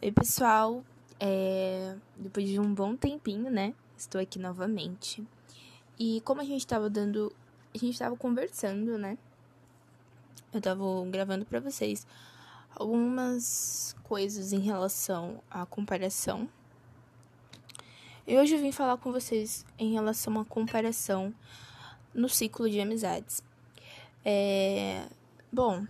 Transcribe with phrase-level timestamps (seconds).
[0.00, 0.84] Oi, pessoal.
[1.18, 1.96] É...
[2.16, 3.74] Depois de um bom tempinho, né?
[3.96, 5.26] Estou aqui novamente.
[5.98, 7.34] E como a gente estava dando.
[7.74, 9.18] A gente estava conversando, né?
[10.52, 12.06] Eu estava gravando para vocês
[12.76, 16.48] algumas coisas em relação à comparação.
[18.24, 21.34] E hoje eu vim falar com vocês em relação à comparação
[22.14, 23.42] no ciclo de amizades.
[24.24, 25.08] É...
[25.52, 25.84] Bom,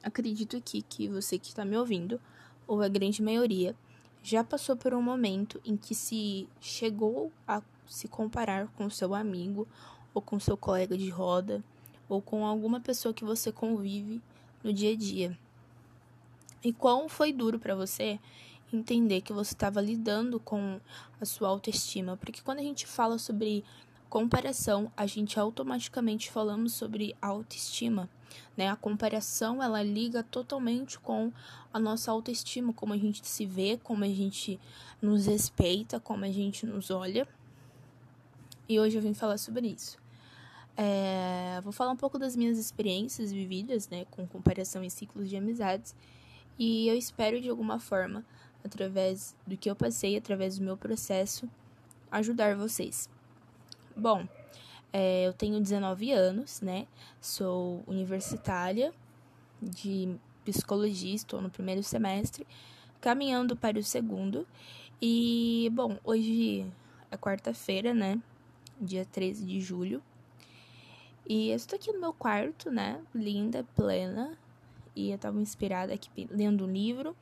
[0.00, 2.20] acredito aqui que você que está me ouvindo
[2.66, 3.74] ou a grande maioria,
[4.22, 9.66] já passou por um momento em que se chegou a se comparar com seu amigo
[10.14, 11.62] ou com seu colega de roda
[12.08, 14.20] ou com alguma pessoa que você convive
[14.62, 15.38] no dia a dia.
[16.64, 18.20] E quão foi duro para você
[18.72, 20.80] entender que você estava lidando com
[21.20, 23.64] a sua autoestima, porque quando a gente fala sobre
[24.12, 28.10] comparação, a gente automaticamente falamos sobre autoestima,
[28.54, 28.68] né?
[28.68, 31.32] A comparação, ela liga totalmente com
[31.72, 34.60] a nossa autoestima, como a gente se vê, como a gente
[35.00, 37.26] nos respeita, como a gente nos olha.
[38.68, 39.96] E hoje eu vim falar sobre isso.
[40.76, 45.38] É, vou falar um pouco das minhas experiências vividas, né, com comparação em ciclos de
[45.38, 45.96] amizades.
[46.58, 48.22] E eu espero de alguma forma,
[48.62, 51.48] através do que eu passei, através do meu processo,
[52.10, 53.08] ajudar vocês.
[53.96, 54.26] Bom,
[54.90, 56.86] é, eu tenho 19 anos, né?
[57.20, 58.92] Sou universitária
[59.60, 62.46] de psicologia, estou no primeiro semestre,
[63.00, 64.46] caminhando para o segundo.
[65.00, 66.66] E, bom, hoje
[67.10, 68.18] é quarta-feira, né?
[68.80, 70.02] Dia 13 de julho.
[71.28, 73.00] E eu estou aqui no meu quarto, né?
[73.14, 74.38] Linda, plena.
[74.96, 77.14] E eu estava inspirada aqui lendo um livro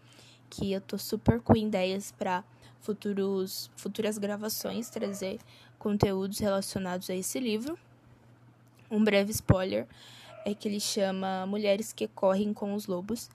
[0.49, 2.45] que eu tô super com ideias para
[2.81, 5.39] futuros futuras gravações, trazer
[5.79, 7.79] conteúdos relacionados a esse livro.
[8.91, 9.87] Um breve spoiler
[10.45, 13.31] é que ele chama Mulheres que Correm com os Lobos.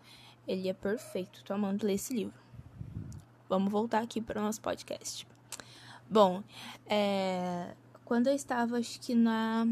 [0.47, 2.33] Ele é perfeito, tô amando ler esse livro.
[3.47, 5.27] Vamos voltar aqui para o nosso podcast.
[6.09, 6.43] Bom,
[6.87, 7.73] é,
[8.03, 9.67] quando eu estava, acho que na.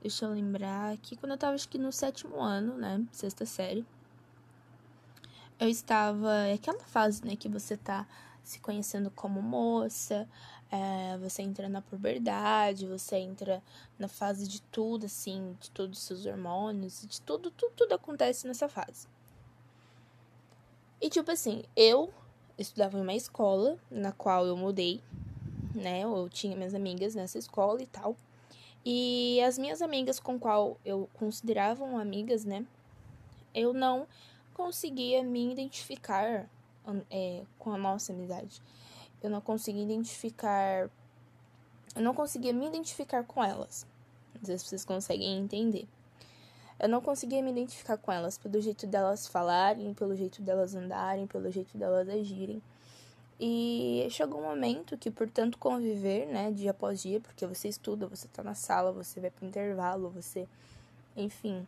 [0.00, 3.04] Deixa eu lembrar aqui, quando eu estava, acho que no sétimo ano, né?
[3.12, 3.84] Sexta série.
[5.60, 6.46] Eu estava.
[6.46, 8.06] É aquela fase, né, que você tá
[8.42, 10.26] se conhecendo como moça,
[10.72, 13.62] é, você entra na puberdade, você entra
[13.98, 18.46] na fase de tudo, assim, de todos os seus hormônios, de tudo, tudo, tudo acontece
[18.46, 19.06] nessa fase.
[20.98, 22.12] E tipo assim, eu
[22.58, 25.02] estudava em uma escola na qual eu mudei,
[25.74, 26.00] né?
[26.00, 28.16] Eu tinha minhas amigas nessa escola e tal.
[28.84, 32.64] E as minhas amigas com qual eu consideravam amigas, né?
[33.54, 34.06] Eu não
[34.62, 36.48] conseguia me identificar
[37.10, 38.60] é, com a nossa amizade
[39.22, 40.90] eu não conseguia identificar.
[41.94, 43.86] Eu não conseguia me identificar com elas.
[44.34, 45.86] Não sei se vocês conseguem entender.
[46.78, 51.26] Eu não conseguia me identificar com elas pelo jeito delas falarem, pelo jeito delas andarem,
[51.26, 52.62] pelo jeito delas agirem.
[53.38, 58.06] E chegou um momento que, por tanto conviver, né, dia após dia, porque você estuda,
[58.06, 60.48] você tá na sala, você vai pro intervalo, você.
[61.16, 61.66] Enfim.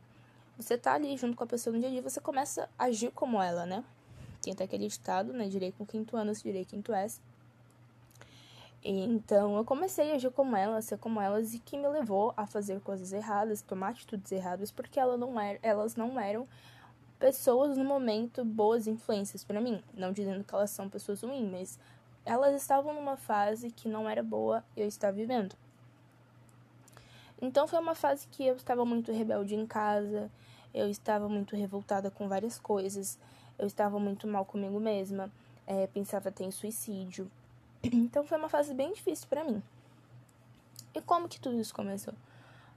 [0.58, 3.10] Você tá ali junto com a pessoa no dia a dia, você começa a agir
[3.10, 3.82] como ela, né?
[4.40, 5.48] Tem até aquele ditado, né?
[5.48, 7.20] Direi com quinto ano, se direi quinto S.
[8.84, 12.46] Então eu comecei a agir como elas, ser como elas, e que me levou a
[12.46, 16.48] fazer coisas erradas, tomar atitudes erradas, porque ela não era, elas não eram
[17.19, 19.80] pessoas no momento boas influências para mim.
[19.94, 21.78] Não dizendo que elas são pessoas ruins, mas
[22.24, 25.54] elas estavam numa fase que não era boa e eu estava vivendo.
[27.42, 30.30] Então foi uma fase que eu estava muito rebelde em casa,
[30.72, 33.19] eu estava muito revoltada com várias coisas,
[33.58, 35.28] eu estava muito mal comigo mesma,
[35.66, 37.28] é, pensava até em suicídio,
[37.82, 39.60] então foi uma fase bem difícil para mim.
[40.94, 42.14] E como que tudo isso começou?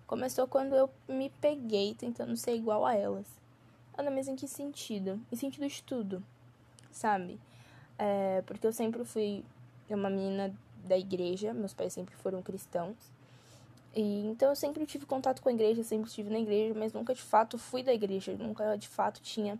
[0.07, 3.27] Começou quando eu me peguei tentando ser igual a elas.
[3.95, 5.21] Ana, mas em que sentido?
[5.31, 6.23] Em sentido de tudo,
[6.91, 7.39] sabe?
[7.99, 9.45] É, porque eu sempre fui
[9.91, 10.51] uma menina
[10.83, 13.14] da igreja, meus pais sempre foram cristãos.
[13.95, 17.15] E então eu sempre tive contato com a igreja, sempre estive na igreja, mas nunca
[17.15, 19.57] de fato fui da igreja, nunca de fato tinha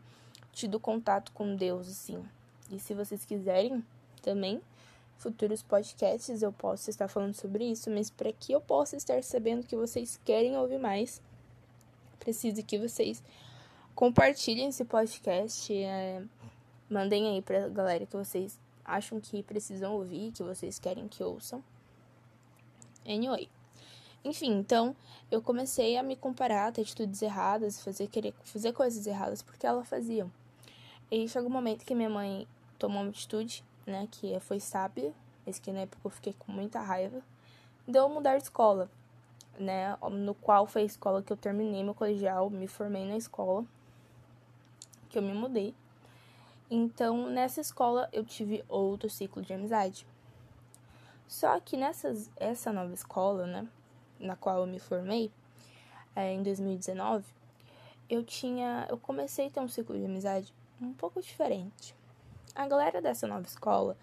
[0.51, 2.21] tido contato com Deus assim.
[2.69, 3.81] E se vocês quiserem
[4.21, 4.61] também,
[5.17, 9.65] futuros podcasts eu posso estar falando sobre isso, mas para que eu possa estar sabendo
[9.65, 11.21] que vocês querem ouvir mais,
[12.19, 13.23] preciso que vocês
[13.95, 16.21] compartilhem esse podcast, é,
[16.89, 21.63] mandem aí pra galera que vocês acham que precisam ouvir, que vocês querem que ouçam.
[23.07, 23.54] Anyway.
[24.25, 24.95] Enfim, então
[25.29, 29.67] eu comecei a me comparar, a ter atitudes erradas, fazer querer fazer coisas erradas porque
[29.67, 30.27] ela fazia.
[31.11, 32.47] E chegou um momento que minha mãe
[32.79, 35.13] tomou uma atitude né, que foi sábia,
[35.45, 37.21] mas que na época eu fiquei com muita raiva,
[37.87, 38.89] deu mudar de escola,
[39.59, 43.63] né, no qual foi a escola que eu terminei meu colegial, me formei na escola,
[45.07, 45.75] que eu me mudei.
[46.67, 50.07] Então, nessa escola eu tive outro ciclo de amizade.
[51.27, 53.67] Só que nessas, essa nova escola, né,
[54.19, 55.31] na qual eu me formei,
[56.15, 57.25] é, em 2019,
[58.09, 61.95] eu tinha, eu comecei a ter um ciclo de amizade um pouco diferente.
[62.55, 63.97] A galera dessa nova escola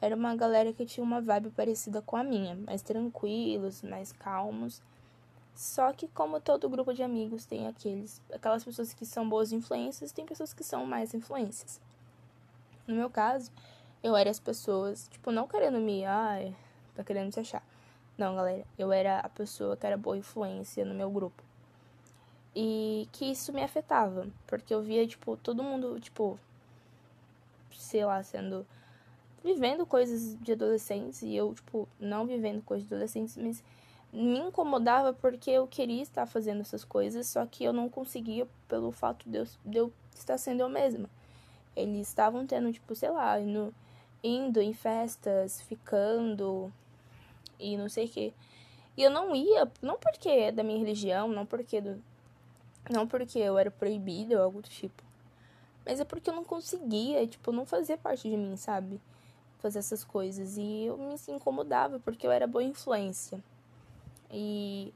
[0.00, 4.82] era uma galera que tinha uma vibe parecida com a minha, mais tranquilos, mais calmos.
[5.54, 10.10] Só que como todo grupo de amigos tem aqueles, aquelas pessoas que são boas influências,
[10.10, 11.80] tem pessoas que são mais influências.
[12.86, 13.50] No meu caso,
[14.02, 16.54] eu era as pessoas, tipo, não querendo me, ai,
[16.94, 17.62] tá querendo se achar.
[18.16, 21.42] Não, galera, eu era a pessoa que era boa influência no meu grupo.
[22.54, 26.38] E que isso me afetava, porque eu via, tipo, todo mundo, tipo,
[27.72, 28.66] sei lá, sendo.
[29.44, 33.64] vivendo coisas de adolescentes e eu, tipo, não vivendo coisas de adolescentes, mas
[34.12, 38.92] me incomodava porque eu queria estar fazendo essas coisas, só que eu não conseguia pelo
[38.92, 41.10] fato de eu, de eu estar sendo eu mesma.
[41.76, 43.74] Eles estavam tendo, tipo, sei lá, indo,
[44.22, 46.72] indo em festas, ficando
[47.58, 48.34] e não sei o que.
[48.96, 52.02] E eu não ia, não porque é da minha religião, não porque do,
[52.90, 55.02] não porque eu era proibida ou algo do tipo.
[55.84, 59.00] Mas é porque eu não conseguia, tipo, não fazia parte de mim, sabe?
[59.58, 60.56] Fazer essas coisas.
[60.56, 63.42] E eu me incomodava porque eu era boa influência.
[64.30, 64.94] E,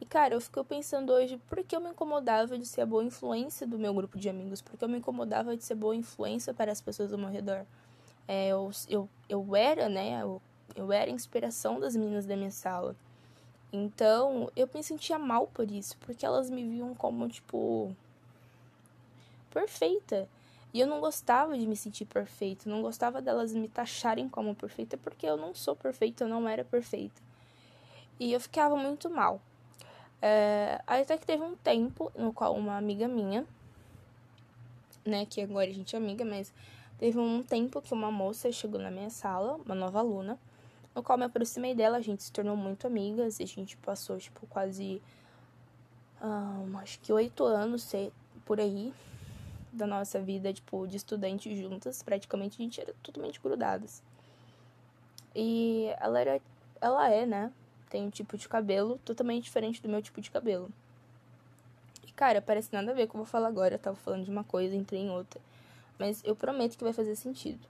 [0.00, 3.04] e cara, eu fico pensando hoje por que eu me incomodava de ser a boa
[3.04, 6.70] influência do meu grupo de amigos, porque eu me incomodava de ser boa influência para
[6.70, 7.66] as pessoas ao meu redor.
[8.28, 10.40] É, eu, eu, eu era, né, eu,
[10.76, 12.96] eu era a inspiração das meninas da minha sala.
[13.72, 17.94] Então, eu me sentia mal por isso, porque elas me viam como, tipo,
[19.50, 20.28] perfeita.
[20.74, 24.96] E eu não gostava de me sentir perfeita, não gostava delas me taxarem como perfeita,
[24.96, 27.20] porque eu não sou perfeita, eu não era perfeita.
[28.18, 29.40] E eu ficava muito mal.
[30.20, 33.44] É, até que teve um tempo no qual uma amiga minha,
[35.04, 36.52] né, que agora a gente é amiga, mas
[36.98, 40.38] teve um tempo que uma moça chegou na minha sala, uma nova aluna,
[40.94, 44.46] no qual me aproximei dela, a gente se tornou muito amigas a gente passou, tipo,
[44.46, 45.00] quase.
[46.22, 47.90] Um, acho que oito anos
[48.44, 48.92] por aí
[49.72, 52.02] da nossa vida, tipo, de estudante juntas.
[52.02, 54.02] Praticamente a gente era totalmente grudadas.
[55.34, 56.40] E ela era.
[56.80, 57.52] Ela é, né?
[57.88, 60.70] Tem um tipo de cabelo totalmente diferente do meu tipo de cabelo.
[62.06, 63.74] E, cara, parece nada a ver com o que eu vou falar agora.
[63.74, 65.40] Eu tava falando de uma coisa, entrei em outra.
[65.98, 67.66] Mas eu prometo que vai fazer sentido.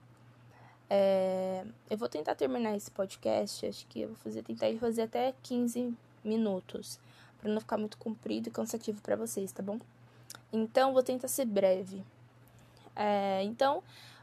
[0.95, 5.33] É, eu vou tentar terminar esse podcast, acho que eu vou fazer, tentar fazer até
[5.41, 5.91] 15
[6.23, 6.99] minutos,
[7.41, 9.79] para não ficar muito comprido e cansativo para vocês, tá bom?
[10.51, 12.03] Então, vou tentar ser breve.
[12.95, 13.81] É, então,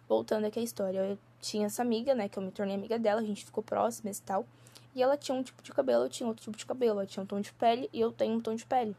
[0.09, 3.21] voltando aqui à história, eu tinha essa amiga, né, que eu me tornei amiga dela,
[3.21, 4.47] a gente ficou próximas e tal,
[4.95, 7.25] e ela tinha um tipo de cabelo, eu tinha outro tipo de cabelo, ela tinha
[7.25, 8.95] um tom de pele e eu tenho um tom de pele.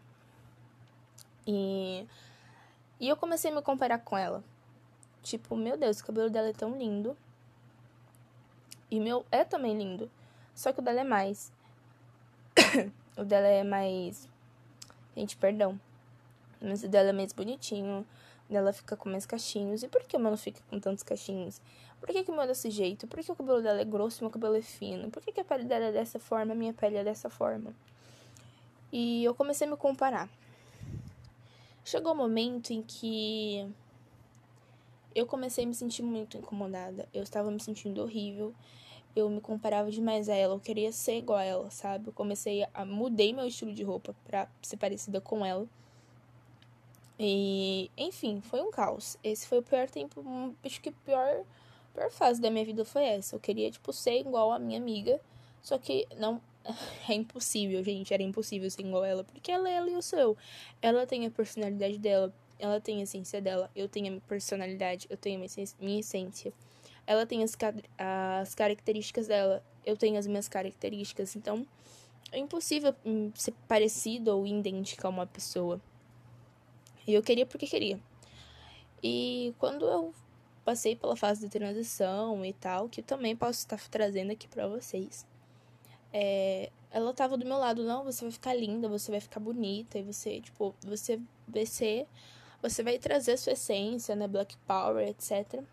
[1.47, 2.05] E,
[2.99, 4.43] e eu comecei a me comparar com ela.
[5.23, 7.15] Tipo, meu Deus, o cabelo dela é tão lindo,
[8.91, 10.11] e o meu é também lindo.
[10.53, 11.51] Só que o dela é mais.
[13.17, 14.27] o dela é mais.
[15.15, 15.79] Gente, perdão.
[16.61, 18.05] Mas o dela é mais bonitinho.
[18.49, 19.81] O dela fica com mais cachinhos.
[19.81, 21.61] E por que o meu não fica com tantos cachinhos?
[22.01, 23.07] Por que, que o meu é desse jeito?
[23.07, 25.09] Por que o cabelo dela é grosso e o meu cabelo é fino?
[25.09, 27.29] Por que, que a pele dela é dessa forma e a minha pele é dessa
[27.29, 27.73] forma?
[28.91, 30.27] E eu comecei a me comparar.
[31.85, 33.71] Chegou um momento em que
[35.13, 37.07] eu comecei a me sentir muito incomodada.
[37.13, 38.53] Eu estava me sentindo horrível
[39.15, 42.07] eu me comparava demais a ela, eu queria ser igual a ela, sabe?
[42.07, 45.67] Eu comecei a mudei meu estilo de roupa para ser parecida com ela.
[47.19, 49.17] E, enfim, foi um caos.
[49.23, 50.23] Esse foi o pior tempo,
[50.63, 51.43] acho que a pior,
[51.93, 53.35] pior fase da minha vida foi essa.
[53.35, 55.19] Eu queria, tipo, ser igual a minha amiga,
[55.61, 56.41] só que não
[57.09, 60.01] é impossível, gente, era impossível ser igual a ela, porque ela é ela e eu
[60.01, 60.37] sou eu.
[60.81, 65.07] Ela tem a personalidade dela, ela tem a essência dela, eu tenho a minha personalidade,
[65.09, 65.47] eu tenho a
[65.79, 66.53] minha essência.
[67.05, 67.57] Ela tem as,
[67.97, 71.35] as características dela, eu tenho as minhas características.
[71.35, 71.65] Então,
[72.31, 75.81] é impossível hum, ser parecido ou idêntica a uma pessoa.
[77.07, 77.99] E eu queria porque queria.
[79.03, 80.13] E quando eu
[80.63, 84.67] passei pela fase de transição e tal, que eu também posso estar trazendo aqui para
[84.67, 85.25] vocês.
[86.13, 89.97] É, ela tava do meu lado, não, você vai ficar linda, você vai ficar bonita,
[89.97, 92.05] e você, tipo, você vai ser,
[92.61, 95.63] você vai trazer sua essência, né, Black Power, etc.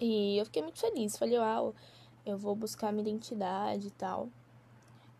[0.00, 1.16] E eu fiquei muito feliz.
[1.16, 1.74] Falei, uau,
[2.26, 4.28] eu vou buscar minha identidade e tal.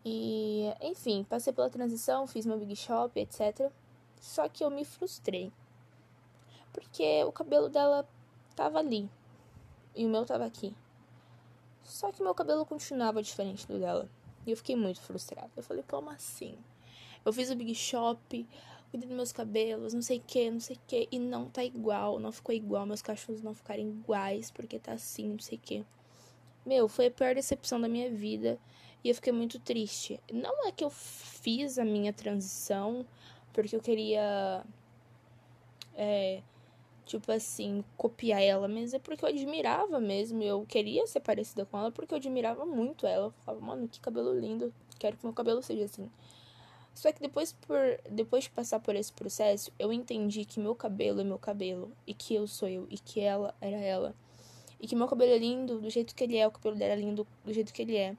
[0.04, 3.70] E, enfim, passei pela transição, fiz meu Big Shop, etc.
[4.20, 5.52] Só que eu me frustrei.
[6.72, 8.08] Porque o cabelo dela
[8.56, 9.08] tava ali.
[9.94, 10.74] E o meu tava aqui.
[11.84, 14.08] Só que meu cabelo continuava diferente do dela.
[14.46, 15.50] E eu fiquei muito frustrada.
[15.56, 16.56] Eu falei, como assim?
[17.24, 18.48] Eu fiz o Big Shop,
[18.92, 21.64] cuidei dos meus cabelos, não sei o que, não sei o que, e não tá
[21.64, 25.60] igual, não ficou igual, meus cachorros não ficarem iguais, porque tá assim, não sei o
[25.60, 25.84] que.
[26.64, 28.58] Meu, foi a pior decepção da minha vida
[29.02, 30.20] e eu fiquei muito triste.
[30.30, 33.06] Não é que eu fiz a minha transição
[33.52, 34.62] porque eu queria.
[35.94, 36.42] É,
[37.04, 40.42] tipo assim, copiar ela, mas é porque eu admirava mesmo.
[40.42, 43.26] Eu queria ser parecida com ela porque eu admirava muito ela.
[43.26, 46.10] Eu falava, mano, que cabelo lindo, quero que meu cabelo seja assim.
[46.94, 47.78] Só que depois, por,
[48.10, 52.14] depois de passar por esse processo, eu entendi que meu cabelo é meu cabelo, e
[52.14, 54.14] que eu sou eu, e que ela era ela.
[54.80, 56.96] E que meu cabelo é lindo do jeito que ele é, o cabelo dela é
[56.96, 58.16] lindo do jeito que ele é.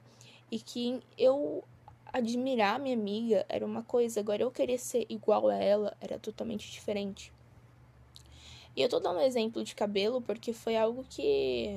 [0.51, 1.63] E que eu
[2.11, 6.71] admirar minha amiga era uma coisa, agora eu querer ser igual a ela era totalmente
[6.71, 7.33] diferente.
[8.75, 11.75] E eu tô dando um exemplo de cabelo porque foi algo que.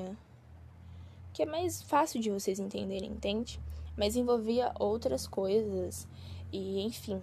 [1.33, 3.61] que é mais fácil de vocês entenderem, entende?
[3.97, 6.07] Mas envolvia outras coisas
[6.53, 7.23] e enfim.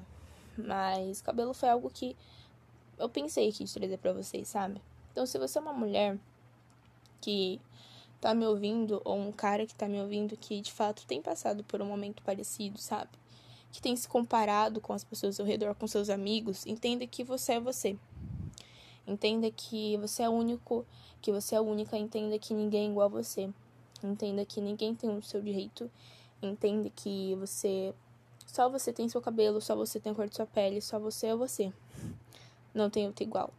[0.58, 2.16] Mas cabelo foi algo que
[2.98, 4.82] eu pensei aqui de trazer para vocês, sabe?
[5.12, 6.18] Então, se você é uma mulher
[7.22, 7.60] que
[8.20, 11.64] tá me ouvindo, ou um cara que tá me ouvindo que de fato tem passado
[11.64, 13.12] por um momento parecido, sabe?
[13.72, 17.54] Que tem se comparado com as pessoas ao redor, com seus amigos, entenda que você
[17.54, 17.98] é você.
[19.06, 20.86] Entenda que você é único,
[21.22, 23.50] que você é única, entenda que ninguém é igual a você.
[24.02, 25.92] Entenda que ninguém tem o seu direito.
[26.42, 27.94] Entenda que você
[28.46, 31.28] só você tem seu cabelo, só você tem a cor de sua pele, só você
[31.28, 31.72] é você.
[32.74, 33.54] Não tem outro igual.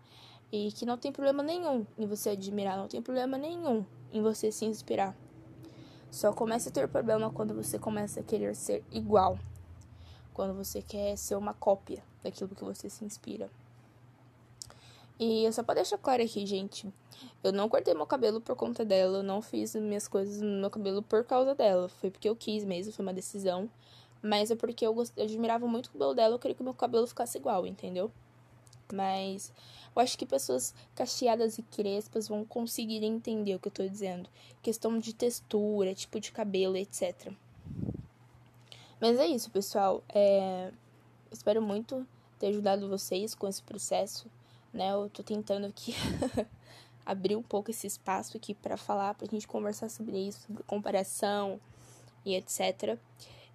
[0.52, 4.52] E que não tem problema nenhum em você admirar, não tem problema nenhum em você
[4.52, 5.16] se inspirar.
[6.10, 9.38] Só começa a ter problema quando você começa a querer ser igual.
[10.32, 13.50] Quando você quer ser uma cópia daquilo que você se inspira.
[15.18, 16.92] E só pra deixar claro aqui, gente,
[17.42, 20.70] eu não cortei meu cabelo por conta dela, eu não fiz minhas coisas no meu
[20.70, 21.88] cabelo por causa dela.
[21.88, 23.70] Foi porque eu quis mesmo, foi uma decisão.
[24.24, 26.72] Mas é porque eu, eu admirava muito o cabelo dela, eu queria que o meu
[26.72, 28.10] cabelo ficasse igual, entendeu?
[28.90, 29.52] Mas
[29.94, 34.30] eu acho que pessoas cacheadas e crespas vão conseguir entender o que eu tô dizendo.
[34.62, 37.34] Questão de textura, tipo de cabelo, etc.
[38.98, 40.02] Mas é isso, pessoal.
[40.08, 40.72] É...
[41.30, 42.06] Espero muito
[42.38, 44.26] ter ajudado vocês com esse processo,
[44.72, 44.90] né?
[44.90, 45.94] Eu tô tentando aqui
[47.04, 51.60] abrir um pouco esse espaço aqui para falar, pra gente conversar sobre isso, sobre comparação
[52.24, 52.98] e etc.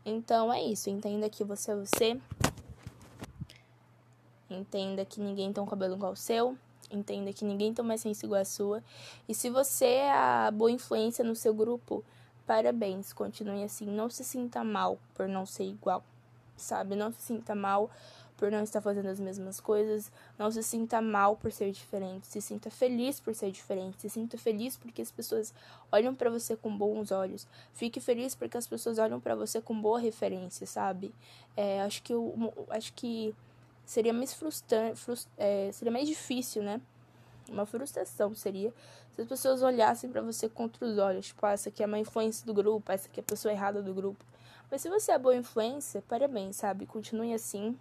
[0.06, 2.20] Então é isso, entenda que você é você.
[4.50, 6.58] Entenda que ninguém tem um cabelo igual ao seu.
[6.92, 8.84] Entenda que ninguém tem uma essência igual a sua.
[9.28, 12.04] E se você é a boa influência no seu grupo,
[12.48, 13.86] parabéns, continue assim.
[13.86, 16.04] Não se sinta mal por não ser igual,
[16.62, 16.96] sabe?
[16.96, 17.90] Não se sinta mal
[18.40, 20.10] por não estar fazendo as mesmas coisas.
[20.38, 22.26] Não se sinta mal por ser diferente.
[22.28, 24.02] Se sinta feliz por ser diferente.
[24.02, 25.54] Se sinta feliz porque as pessoas
[25.92, 27.46] olham para você com bons olhos.
[27.74, 31.14] Fique feliz porque as pessoas olham para você com boa referência, sabe?
[31.58, 33.36] É, acho que eu, acho que
[33.86, 36.80] seria mais frustrante, frust, é, seria mais difícil, né?
[37.50, 38.74] Uma frustração seria
[39.16, 42.00] se as pessoas olhassem para você contra os olhos, tipo, ah, essa aqui é uma
[42.00, 44.24] influência do grupo, essa aqui é a pessoa errada do grupo.
[44.72, 46.86] Mas se você é boa influência, parabéns, sabe?
[46.86, 47.78] Continue assim,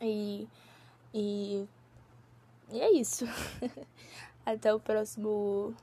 [0.00, 0.48] e,
[1.12, 1.68] e,
[2.70, 3.26] e é isso.
[4.46, 5.74] Até o próximo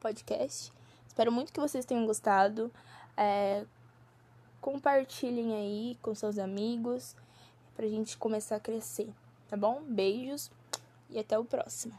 [0.00, 0.72] podcast.
[1.06, 2.70] Espero muito que vocês tenham gostado.
[3.16, 3.64] É,
[4.60, 7.16] compartilhem aí com seus amigos
[7.74, 9.08] pra gente começar a crescer,
[9.48, 9.82] tá bom?
[9.82, 10.50] Beijos
[11.10, 11.94] e até o próximo.